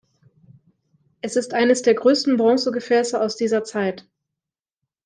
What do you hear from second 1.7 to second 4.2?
der größten Bronzegefäße aus dieser Zeit.